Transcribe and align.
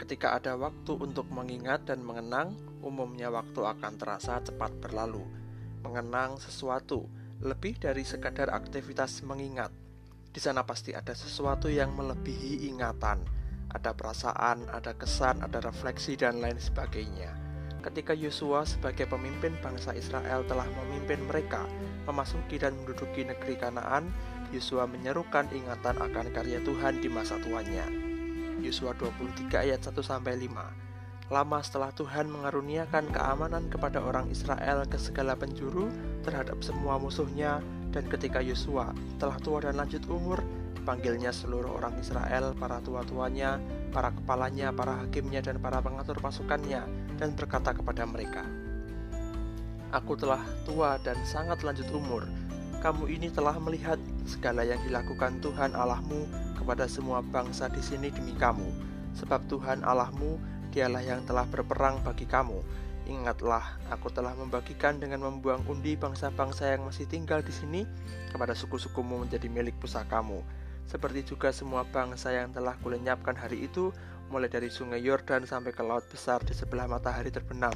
Ketika 0.00 0.32
ada 0.32 0.56
waktu 0.56 0.96
untuk 0.96 1.28
mengingat 1.28 1.84
dan 1.84 2.00
mengenang, 2.00 2.56
umumnya 2.80 3.28
waktu 3.28 3.60
akan 3.60 4.00
terasa 4.00 4.40
cepat 4.40 4.72
berlalu. 4.80 5.20
Mengenang 5.84 6.40
sesuatu 6.40 7.04
lebih 7.44 7.76
dari 7.76 8.00
sekadar 8.00 8.48
aktivitas 8.48 9.20
mengingat. 9.28 9.68
Di 10.32 10.40
sana 10.40 10.64
pasti 10.64 10.96
ada 10.96 11.12
sesuatu 11.12 11.68
yang 11.68 11.92
melebihi 11.92 12.64
ingatan, 12.72 13.20
ada 13.68 13.92
perasaan, 13.92 14.72
ada 14.72 14.96
kesan, 14.96 15.44
ada 15.44 15.60
refleksi, 15.60 16.16
dan 16.16 16.40
lain 16.40 16.56
sebagainya. 16.56 17.36
Ketika 17.84 18.16
Yosua 18.16 18.64
sebagai 18.64 19.04
pemimpin 19.04 19.52
bangsa 19.60 19.92
Israel 19.92 20.48
telah 20.48 20.68
memimpin 20.80 21.28
mereka 21.28 21.68
memasuki 22.08 22.56
dan 22.56 22.72
menduduki 22.72 23.20
negeri 23.28 23.60
Kanaan, 23.60 24.08
Yosua 24.48 24.88
menyerukan 24.88 25.52
ingatan 25.52 26.00
akan 26.00 26.26
karya 26.32 26.64
Tuhan 26.64 27.04
di 27.04 27.08
masa 27.12 27.36
tuanya. 27.44 28.09
Yosua 28.60 28.92
23 28.94 29.48
ayat 29.56 29.80
1 29.80 29.96
sampai 30.04 30.36
5. 30.36 31.32
Lama 31.32 31.58
setelah 31.62 31.94
Tuhan 31.94 32.28
mengaruniakan 32.28 33.08
keamanan 33.14 33.70
kepada 33.72 34.02
orang 34.02 34.28
Israel 34.28 34.84
ke 34.84 34.98
segala 34.98 35.38
penjuru 35.38 35.88
terhadap 36.26 36.60
semua 36.60 36.98
musuhnya 36.98 37.64
dan 37.94 38.06
ketika 38.10 38.42
Yosua 38.42 38.92
telah 39.16 39.38
tua 39.38 39.62
dan 39.64 39.78
lanjut 39.78 40.02
umur 40.10 40.42
dipanggilnya 40.80 41.30
seluruh 41.30 41.76
orang 41.76 41.94
Israel, 42.00 42.56
para 42.56 42.80
tua-tuanya, 42.80 43.60
para 43.92 44.10
kepalanya, 44.16 44.72
para 44.72 45.04
hakimnya 45.04 45.44
dan 45.44 45.60
para 45.60 45.78
pengatur 45.84 46.16
pasukannya 46.18 46.82
dan 47.20 47.36
berkata 47.36 47.76
kepada 47.76 48.08
mereka, 48.08 48.42
Aku 49.92 50.16
telah 50.16 50.40
tua 50.66 50.96
dan 51.02 51.18
sangat 51.26 51.60
lanjut 51.62 51.86
umur. 51.94 52.24
Kamu 52.80 53.06
ini 53.12 53.28
telah 53.28 53.60
melihat 53.60 54.00
segala 54.24 54.64
yang 54.64 54.80
dilakukan 54.86 55.36
Tuhan 55.44 55.76
Allahmu 55.76 56.49
kepada 56.60 56.84
semua 56.84 57.24
bangsa 57.24 57.72
di 57.72 57.80
sini 57.80 58.12
demi 58.12 58.36
kamu, 58.36 58.68
sebab 59.16 59.40
Tuhan 59.48 59.80
Allahmu 59.80 60.36
dialah 60.70 61.00
yang 61.00 61.24
telah 61.24 61.48
berperang 61.48 62.04
bagi 62.04 62.28
kamu. 62.28 62.60
Ingatlah, 63.10 63.80
aku 63.90 64.12
telah 64.12 64.36
membagikan 64.38 65.00
dengan 65.00 65.26
membuang 65.26 65.66
undi 65.66 65.98
bangsa-bangsa 65.98 66.76
yang 66.76 66.86
masih 66.86 67.08
tinggal 67.10 67.42
di 67.42 67.50
sini 67.50 67.82
kepada 68.30 68.54
suku-sukumu 68.54 69.26
menjadi 69.26 69.50
milik 69.50 69.74
pusakamu. 69.82 70.44
Seperti 70.86 71.26
juga 71.26 71.50
semua 71.50 71.82
bangsa 71.88 72.30
yang 72.30 72.54
telah 72.54 72.78
kulenyapkan 72.84 73.34
hari 73.34 73.66
itu, 73.66 73.90
mulai 74.30 74.46
dari 74.46 74.70
sungai 74.70 75.02
Yordan 75.02 75.42
sampai 75.42 75.74
ke 75.74 75.82
laut 75.82 76.06
besar 76.06 76.38
di 76.46 76.54
sebelah 76.54 76.86
matahari 76.86 77.34
terbenam. 77.34 77.74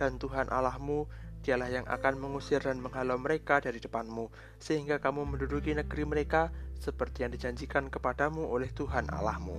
Dan 0.00 0.16
Tuhan 0.16 0.48
Allahmu 0.48 1.04
Dialah 1.42 1.68
yang 1.74 1.86
akan 1.90 2.22
mengusir 2.22 2.62
dan 2.62 2.78
menghalau 2.78 3.18
mereka 3.18 3.58
dari 3.58 3.82
depanmu, 3.82 4.30
sehingga 4.62 5.02
kamu 5.02 5.26
menduduki 5.26 5.74
negeri 5.74 6.06
mereka 6.06 6.54
seperti 6.78 7.26
yang 7.26 7.34
dijanjikan 7.34 7.90
kepadamu 7.90 8.46
oleh 8.46 8.70
Tuhan 8.70 9.10
Allahmu. 9.10 9.58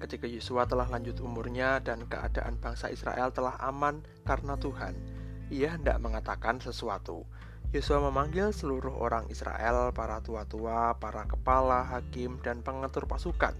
Ketika 0.00 0.24
Yosua 0.24 0.64
telah 0.64 0.88
lanjut 0.88 1.20
umurnya 1.20 1.76
dan 1.84 2.08
keadaan 2.08 2.56
bangsa 2.56 2.88
Israel 2.88 3.28
telah 3.36 3.60
aman 3.60 4.00
karena 4.24 4.56
Tuhan, 4.56 4.96
ia 5.52 5.76
hendak 5.76 6.00
mengatakan 6.00 6.56
sesuatu. 6.56 7.28
Yosua 7.70 8.00
memanggil 8.00 8.48
seluruh 8.56 8.96
orang 8.96 9.28
Israel, 9.28 9.92
para 9.92 10.24
tua-tua, 10.24 10.96
para 10.96 11.28
kepala, 11.28 11.84
hakim, 11.84 12.40
dan 12.40 12.64
pengatur 12.64 13.04
pasukan. 13.04 13.52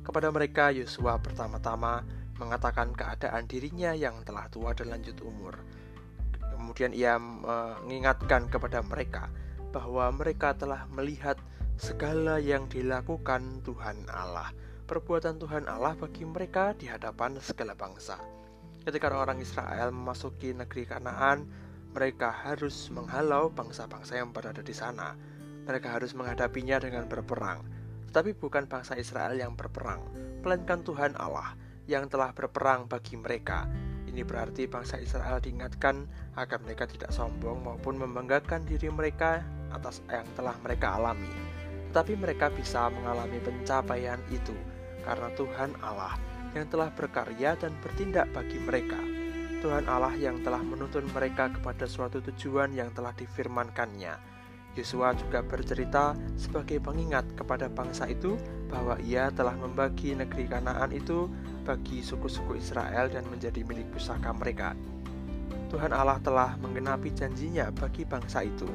Kepada 0.00 0.32
mereka, 0.32 0.72
Yosua 0.72 1.20
pertama-tama 1.20 2.02
mengatakan 2.42 2.90
keadaan 2.90 3.46
dirinya 3.46 3.94
yang 3.94 4.26
telah 4.26 4.50
tua 4.50 4.74
dan 4.74 4.90
lanjut 4.90 5.14
umur. 5.22 5.54
Kemudian 6.58 6.90
ia 6.90 7.14
mengingatkan 7.22 8.50
kepada 8.50 8.82
mereka 8.82 9.30
bahwa 9.70 10.10
mereka 10.10 10.52
telah 10.58 10.90
melihat 10.90 11.38
segala 11.78 12.42
yang 12.42 12.66
dilakukan 12.68 13.64
Tuhan 13.64 14.10
Allah, 14.10 14.52
perbuatan 14.84 15.40
Tuhan 15.40 15.64
Allah 15.70 15.96
bagi 15.96 16.26
mereka 16.26 16.76
di 16.76 16.86
hadapan 16.90 17.40
segala 17.40 17.72
bangsa. 17.72 18.20
Ketika 18.82 19.14
orang 19.14 19.38
Israel 19.38 19.94
memasuki 19.94 20.50
negeri 20.52 20.84
Kanaan, 20.84 21.46
mereka 21.94 22.34
harus 22.34 22.90
menghalau 22.90 23.48
bangsa-bangsa 23.54 24.18
yang 24.18 24.34
berada 24.34 24.60
di 24.60 24.74
sana. 24.74 25.14
Mereka 25.62 25.98
harus 25.98 26.12
menghadapinya 26.18 26.82
dengan 26.82 27.06
berperang. 27.06 27.62
Tetapi 28.10 28.36
bukan 28.36 28.68
bangsa 28.68 28.98
Israel 28.98 29.38
yang 29.38 29.56
berperang, 29.56 30.04
melainkan 30.44 30.84
Tuhan 30.84 31.16
Allah 31.16 31.56
yang 31.86 32.06
telah 32.06 32.30
berperang 32.34 32.86
bagi 32.86 33.18
mereka. 33.18 33.66
Ini 34.06 34.22
berarti 34.28 34.68
bangsa 34.68 35.00
Israel 35.00 35.40
diingatkan 35.40 36.04
agar 36.36 36.60
mereka 36.60 36.84
tidak 36.84 37.10
sombong 37.10 37.64
maupun 37.64 37.96
membanggakan 37.96 38.68
diri 38.68 38.92
mereka 38.92 39.40
atas 39.72 40.04
yang 40.12 40.28
telah 40.36 40.52
mereka 40.60 41.00
alami. 41.00 41.32
Tetapi 41.90 42.16
mereka 42.20 42.52
bisa 42.52 42.92
mengalami 42.92 43.40
pencapaian 43.40 44.20
itu 44.28 44.52
karena 45.02 45.32
Tuhan 45.32 45.72
Allah 45.80 46.16
yang 46.52 46.68
telah 46.68 46.92
berkarya 46.92 47.56
dan 47.56 47.72
bertindak 47.80 48.28
bagi 48.36 48.60
mereka. 48.60 49.00
Tuhan 49.64 49.86
Allah 49.86 50.12
yang 50.18 50.42
telah 50.42 50.60
menuntun 50.60 51.06
mereka 51.14 51.48
kepada 51.48 51.86
suatu 51.86 52.18
tujuan 52.20 52.74
yang 52.74 52.90
telah 52.92 53.14
difirmankannya 53.14 54.31
Yosua 54.72 55.12
juga 55.12 55.44
bercerita 55.44 56.16
sebagai 56.40 56.80
pengingat 56.80 57.28
kepada 57.36 57.68
bangsa 57.68 58.08
itu 58.08 58.40
bahwa 58.72 58.96
ia 59.04 59.28
telah 59.28 59.52
membagi 59.52 60.16
negeri 60.16 60.48
Kanaan 60.48 60.96
itu 60.96 61.28
bagi 61.68 62.00
suku-suku 62.00 62.56
Israel 62.56 63.12
dan 63.12 63.28
menjadi 63.28 63.60
milik 63.68 63.92
pusaka 63.92 64.32
mereka. 64.32 64.72
Tuhan 65.68 65.92
Allah 65.92 66.20
telah 66.24 66.56
menggenapi 66.60 67.12
janjinya 67.12 67.68
bagi 67.72 68.08
bangsa 68.08 68.44
itu. 68.44 68.68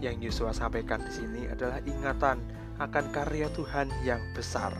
Yang 0.00 0.32
Yosua 0.32 0.52
sampaikan 0.56 1.00
di 1.04 1.12
sini 1.12 1.42
adalah 1.48 1.80
ingatan 1.84 2.40
akan 2.80 3.04
karya 3.12 3.48
Tuhan 3.52 3.88
yang 4.04 4.20
besar. 4.32 4.72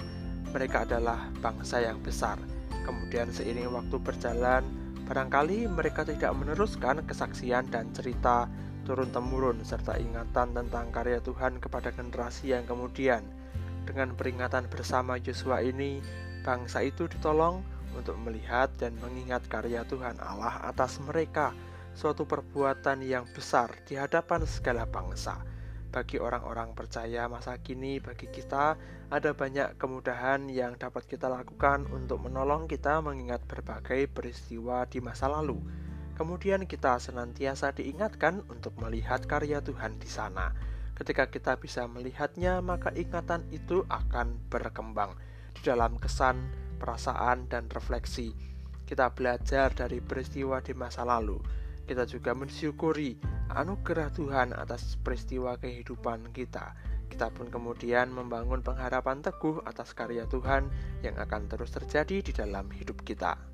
Mereka 0.52 0.88
adalah 0.88 1.28
bangsa 1.40 1.84
yang 1.84 2.00
besar. 2.00 2.40
Kemudian 2.84 3.32
seiring 3.32 3.72
waktu 3.72 3.96
berjalan, 3.96 4.64
barangkali 5.08 5.68
mereka 5.68 6.04
tidak 6.04 6.32
meneruskan 6.36 7.04
kesaksian 7.04 7.68
dan 7.72 7.88
cerita 7.96 8.48
turun-temurun 8.84 9.64
serta 9.64 9.96
ingatan 9.96 10.52
tentang 10.52 10.92
karya 10.92 11.18
Tuhan 11.24 11.58
kepada 11.58 11.90
generasi 11.90 12.52
yang 12.52 12.68
kemudian. 12.68 13.24
Dengan 13.84 14.12
peringatan 14.16 14.68
bersama 14.68 15.16
Yosua 15.20 15.64
ini, 15.64 16.00
bangsa 16.44 16.84
itu 16.84 17.08
ditolong 17.08 17.64
untuk 17.96 18.16
melihat 18.20 18.68
dan 18.76 18.96
mengingat 19.00 19.44
karya 19.48 19.84
Tuhan 19.88 20.20
Allah 20.20 20.60
atas 20.68 21.00
mereka, 21.00 21.56
suatu 21.96 22.28
perbuatan 22.28 23.00
yang 23.04 23.24
besar 23.32 23.72
di 23.88 23.96
hadapan 23.96 24.44
segala 24.44 24.84
bangsa. 24.84 25.40
Bagi 25.94 26.18
orang-orang 26.18 26.74
percaya 26.74 27.30
masa 27.30 27.54
kini, 27.60 28.02
bagi 28.02 28.26
kita 28.26 28.74
ada 29.08 29.30
banyak 29.30 29.78
kemudahan 29.78 30.50
yang 30.50 30.74
dapat 30.74 31.06
kita 31.06 31.30
lakukan 31.30 31.86
untuk 31.94 32.18
menolong 32.18 32.66
kita 32.66 32.98
mengingat 32.98 33.46
berbagai 33.46 34.10
peristiwa 34.10 34.84
di 34.90 34.98
masa 34.98 35.30
lalu 35.30 35.83
Kemudian 36.14 36.62
kita 36.70 37.02
senantiasa 37.02 37.74
diingatkan 37.74 38.46
untuk 38.46 38.78
melihat 38.78 39.26
karya 39.26 39.58
Tuhan 39.58 39.98
di 39.98 40.06
sana. 40.06 40.54
Ketika 40.94 41.26
kita 41.26 41.58
bisa 41.58 41.90
melihatnya, 41.90 42.62
maka 42.62 42.94
ingatan 42.94 43.42
itu 43.50 43.82
akan 43.90 44.38
berkembang 44.46 45.18
di 45.58 45.66
dalam 45.66 45.98
kesan, 45.98 46.38
perasaan, 46.78 47.50
dan 47.50 47.66
refleksi. 47.66 48.30
Kita 48.86 49.10
belajar 49.10 49.74
dari 49.74 49.98
peristiwa 49.98 50.62
di 50.62 50.70
masa 50.70 51.02
lalu. 51.02 51.42
Kita 51.82 52.06
juga 52.06 52.30
mensyukuri 52.32 53.18
anugerah 53.50 54.08
Tuhan 54.14 54.54
atas 54.54 54.94
peristiwa 55.02 55.58
kehidupan 55.58 56.30
kita. 56.30 56.78
Kita 57.10 57.30
pun 57.34 57.50
kemudian 57.50 58.14
membangun 58.14 58.62
pengharapan 58.62 59.18
teguh 59.18 59.66
atas 59.66 59.92
karya 59.98 60.30
Tuhan 60.30 60.70
yang 61.02 61.18
akan 61.18 61.50
terus 61.50 61.74
terjadi 61.74 62.22
di 62.22 62.32
dalam 62.32 62.70
hidup 62.70 63.02
kita. 63.02 63.53